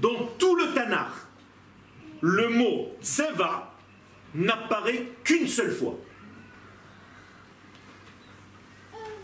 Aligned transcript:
Dans 0.00 0.26
tout 0.38 0.56
le 0.56 0.72
Tanakh, 0.72 1.12
le 2.22 2.48
mot 2.48 2.94
tseva 3.02 3.74
n'apparaît 4.34 5.06
qu'une 5.24 5.46
seule 5.46 5.72
fois. 5.72 5.98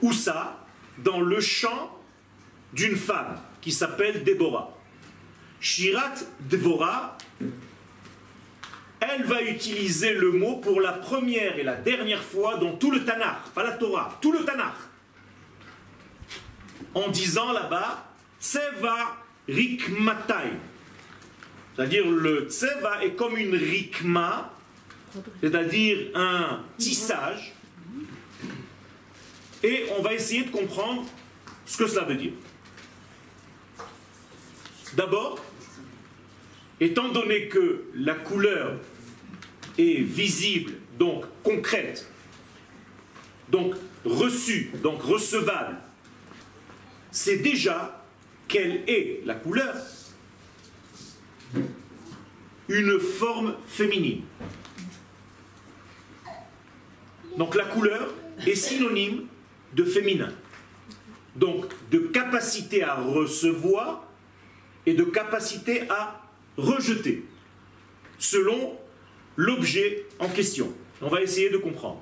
Où 0.02 0.12
ça 0.12 0.66
Dans 0.98 1.20
le 1.20 1.40
chant 1.40 1.98
d'une 2.72 2.96
femme 2.96 3.40
qui 3.60 3.72
s'appelle 3.72 4.22
Déborah. 4.24 4.72
Shirat 5.60 6.14
Dvorah, 6.40 7.16
elle 9.00 9.24
va 9.24 9.43
utiliser 9.43 10.12
le 10.14 10.32
mot 10.32 10.56
pour 10.56 10.80
la 10.80 10.93
première 10.93 11.58
et 11.58 11.62
la 11.62 11.77
dernière 11.77 12.22
fois 12.22 12.56
dans 12.56 12.77
tout 12.77 12.90
le 12.90 13.04
Tanakh, 13.04 13.52
pas 13.54 13.62
la 13.62 13.72
Torah, 13.72 14.18
tout 14.20 14.32
le 14.32 14.45
Tanakh. 14.45 14.74
En 16.95 17.08
disant 17.08 17.52
là-bas, 17.52 18.04
Tseva 18.40 19.25
Rikmatai. 19.48 20.52
C'est-à-dire 21.74 22.08
le 22.08 22.48
Tseva 22.48 23.04
est 23.04 23.12
comme 23.12 23.37
une 23.37 23.54
Rikma, 23.54 24.52
c'est-à-dire 25.41 26.10
un 26.14 26.60
tissage. 26.78 27.52
Et 29.62 29.87
on 29.98 30.02
va 30.02 30.14
essayer 30.14 30.45
de 30.45 30.51
comprendre 30.51 31.04
ce 31.64 31.77
que 31.77 31.87
cela 31.87 32.04
veut 32.04 32.14
dire. 32.14 32.32
D'abord, 34.95 35.38
étant 36.80 37.09
donné 37.09 37.48
que 37.48 37.84
la 37.95 38.15
couleur 38.15 38.78
est 39.78 40.01
visible, 40.01 40.74
donc 40.98 41.24
concrète, 41.42 42.10
donc 43.51 43.74
reçue, 44.04 44.70
donc 44.82 45.02
recevable, 45.02 45.76
c'est 47.10 47.38
déjà 47.38 48.05
quelle 48.56 48.84
est 48.87 49.20
la 49.27 49.34
couleur 49.34 49.74
Une 52.70 52.98
forme 52.98 53.55
féminine. 53.66 54.23
Donc 57.37 57.54
la 57.54 57.66
couleur 57.66 58.15
est 58.46 58.54
synonyme 58.54 59.27
de 59.74 59.84
féminin. 59.84 60.32
Donc 61.34 61.66
de 61.90 61.99
capacité 61.99 62.82
à 62.82 62.95
recevoir 62.95 64.09
et 64.87 64.94
de 64.94 65.04
capacité 65.04 65.82
à 65.91 66.22
rejeter, 66.56 67.27
selon 68.19 68.78
l'objet 69.37 70.06
en 70.19 70.31
question. 70.31 70.72
On 71.03 71.09
va 71.09 71.21
essayer 71.21 71.50
de 71.50 71.59
comprendre. 71.59 72.00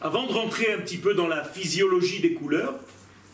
Avant 0.00 0.28
de 0.28 0.32
rentrer 0.32 0.72
un 0.72 0.78
petit 0.78 0.98
peu 0.98 1.12
dans 1.14 1.26
la 1.26 1.42
physiologie 1.42 2.20
des 2.20 2.34
couleurs, 2.34 2.78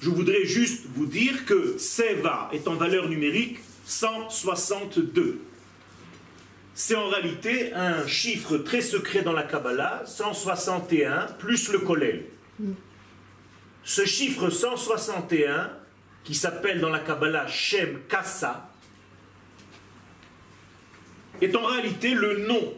je 0.02 0.10
voudrais 0.10 0.44
juste 0.44 0.86
vous 0.94 1.06
dire 1.06 1.46
que 1.46 1.78
Seva 1.78 2.50
est 2.52 2.66
en 2.66 2.74
valeur 2.74 3.08
numérique 3.08 3.58
162. 3.86 5.40
C'est 6.74 6.96
en 6.96 7.08
réalité 7.08 7.72
un 7.72 8.04
chiffre 8.08 8.58
très 8.58 8.80
secret 8.80 9.22
dans 9.22 9.32
la 9.32 9.44
Kabbalah, 9.44 10.02
161 10.04 11.28
plus 11.38 11.70
le 11.70 11.78
Kollel. 11.78 12.24
Ce 13.84 14.04
chiffre 14.04 14.50
161 14.50 15.70
qui 16.24 16.34
s'appelle 16.34 16.80
dans 16.80 16.90
la 16.90 17.00
Kabbalah 17.00 17.46
Shem 17.46 18.00
Kassa, 18.08 18.68
est 21.40 21.54
en 21.56 21.64
réalité 21.64 22.14
le 22.14 22.46
nom 22.46 22.74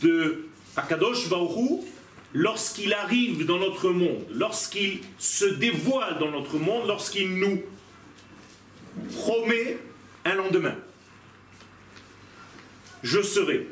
de 0.00 0.46
Akadosh 0.76 1.28
Baruch 1.28 1.84
lorsqu'il 2.34 2.92
arrive 2.92 3.46
dans 3.46 3.58
notre 3.58 3.90
monde, 3.90 4.24
lorsqu'il 4.30 5.00
se 5.18 5.44
dévoile 5.44 6.18
dans 6.18 6.30
notre 6.30 6.56
monde, 6.58 6.86
lorsqu'il 6.86 7.36
nous 7.36 7.62
promet 9.18 9.78
un 10.24 10.34
lendemain. 10.34 10.76
Je 13.02 13.20
serai. 13.22 13.68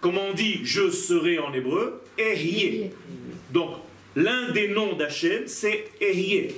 Comment 0.00 0.28
on 0.30 0.34
dit 0.34 0.60
je 0.64 0.90
serai 0.90 1.38
en 1.38 1.52
hébreu 1.52 2.02
Ehyeh. 2.18 2.92
Donc, 3.52 3.76
L'un 4.16 4.50
des 4.50 4.68
noms 4.68 4.94
d'Hachem, 4.94 5.42
c'est 5.46 5.90
Ehyeh. 6.00 6.48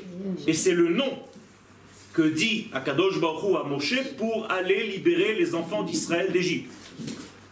Et 0.46 0.52
c'est 0.52 0.72
le 0.72 0.90
nom 0.90 1.18
que 2.12 2.22
dit 2.22 2.68
Akadosh 2.72 3.20
Baruch 3.20 3.56
à 3.56 3.64
Moshe 3.64 4.00
pour 4.16 4.48
aller 4.50 4.84
libérer 4.84 5.34
les 5.34 5.56
enfants 5.56 5.82
d'Israël 5.82 6.30
d'Égypte. 6.30 6.70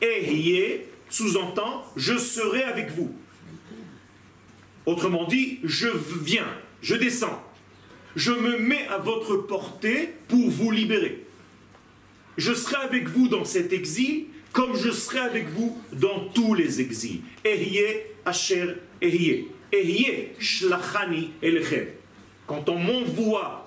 Ehyeh 0.00 0.86
sous-entend 1.08 1.84
je 1.96 2.16
serai 2.16 2.62
avec 2.62 2.90
vous. 2.90 3.14
Autrement 4.86 5.24
dit, 5.24 5.58
je 5.64 5.88
viens, 6.22 6.48
je 6.80 6.94
descends, 6.94 7.42
je 8.14 8.32
me 8.32 8.58
mets 8.58 8.86
à 8.88 8.98
votre 8.98 9.36
portée 9.36 10.10
pour 10.28 10.48
vous 10.48 10.70
libérer. 10.70 11.24
Je 12.36 12.54
serai 12.54 12.76
avec 12.76 13.08
vous 13.08 13.28
dans 13.28 13.44
cet 13.44 13.72
exil 13.72 14.26
comme 14.52 14.74
je 14.74 14.90
serai 14.90 15.18
avec 15.18 15.48
vous 15.50 15.78
dans 15.92 16.28
tous 16.32 16.54
les 16.54 16.80
exils. 16.80 17.20
Ehyeh, 17.44 18.06
Asher, 18.24 18.76
Ehyeh. 19.02 19.48
Quand 22.46 22.68
on 22.70 22.78
m'envoie 22.78 23.66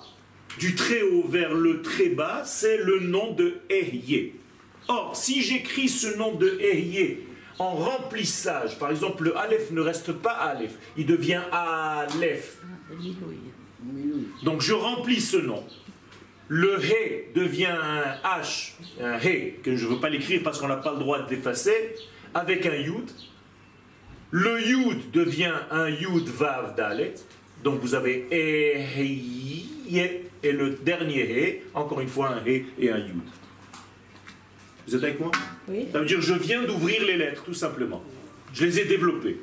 du 0.58 0.74
très 0.74 1.02
haut 1.02 1.28
vers 1.28 1.54
le 1.54 1.82
très 1.82 2.08
bas, 2.08 2.42
c'est 2.44 2.78
le 2.78 3.00
nom 3.00 3.32
de 3.34 3.58
Ehyeh. 3.70 4.34
Or, 4.88 5.14
si 5.14 5.42
j'écris 5.42 5.88
ce 5.88 6.16
nom 6.16 6.34
de 6.34 6.58
Ehyeh 6.60 7.20
en 7.60 7.74
remplissage, 7.74 8.78
par 8.78 8.90
exemple, 8.90 9.24
le 9.24 9.36
Aleph 9.36 9.70
ne 9.70 9.82
reste 9.82 10.12
pas 10.12 10.32
Aleph, 10.32 10.76
il 10.96 11.04
devient 11.04 11.42
Aleph. 11.52 12.56
Donc 14.42 14.62
je 14.62 14.72
remplis 14.72 15.20
ce 15.20 15.36
nom. 15.36 15.62
Le 16.48 16.82
He 16.82 17.34
devient 17.34 17.66
un 17.66 18.40
H, 18.40 18.72
un 18.98 19.18
He, 19.18 19.60
que 19.62 19.76
je 19.76 19.86
ne 19.86 19.90
veux 19.92 20.00
pas 20.00 20.08
l'écrire 20.08 20.40
parce 20.42 20.58
qu'on 20.58 20.68
n'a 20.68 20.78
pas 20.78 20.92
le 20.94 21.00
droit 21.00 21.20
de 21.20 21.30
l'effacer, 21.30 21.94
avec 22.32 22.64
un 22.64 22.76
Yud. 22.76 23.10
Le 24.30 24.66
Yud 24.66 25.10
devient 25.12 25.52
un 25.70 25.90
Yud 25.90 26.28
Vav 26.28 26.74
Dalet. 26.74 27.14
Donc 27.62 27.80
vous 27.80 27.94
avez 27.94 28.26
E, 28.32 28.80
et 30.42 30.52
le 30.52 30.70
dernier 30.70 31.24
He, 31.24 31.62
encore 31.74 32.00
une 32.00 32.08
fois 32.08 32.30
un 32.30 32.42
He 32.46 32.64
et 32.78 32.90
un 32.90 32.98
Yud. 32.98 33.20
Vous 34.86 34.96
êtes 34.96 35.02
avec 35.02 35.20
moi 35.20 35.30
Oui. 35.68 35.86
Ça 35.92 36.00
veut 36.00 36.06
dire 36.06 36.20
je 36.20 36.34
viens 36.34 36.62
d'ouvrir 36.62 37.04
les 37.04 37.16
lettres, 37.16 37.44
tout 37.44 37.54
simplement. 37.54 38.02
Je 38.52 38.64
les 38.64 38.80
ai 38.80 38.84
développées. 38.84 39.40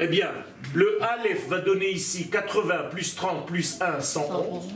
Eh 0.00 0.06
bien, 0.06 0.30
le 0.74 1.02
Aleph 1.02 1.48
va 1.48 1.60
donner 1.60 1.90
ici 1.90 2.30
80 2.30 2.84
plus 2.90 3.14
30 3.16 3.46
plus 3.46 3.80
1, 3.80 4.00
111, 4.00 4.68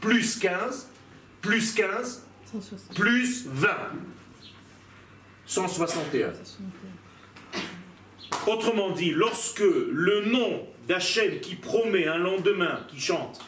plus 0.00 0.38
15, 0.38 0.88
plus 1.42 1.74
15, 1.74 2.26
plus 2.94 3.46
20, 3.46 3.68
161. 5.46 6.32
Autrement 8.46 8.90
dit, 8.90 9.10
lorsque 9.10 9.60
le 9.60 10.24
nom 10.30 10.66
d'Hachem 10.88 11.40
qui 11.40 11.54
promet 11.54 12.06
un 12.06 12.18
lendemain, 12.18 12.80
qui 12.88 13.00
chante, 13.00 13.40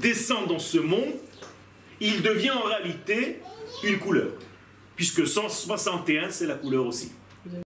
descend 0.00 0.46
dans 0.46 0.58
ce 0.58 0.78
monde, 0.78 1.14
il 2.00 2.22
devient 2.22 2.50
en 2.50 2.62
réalité 2.62 3.40
une 3.82 3.98
couleur. 3.98 4.30
Puisque 4.98 5.28
161, 5.28 6.32
c'est 6.32 6.46
la 6.46 6.56
couleur 6.56 6.84
aussi. 6.84 7.12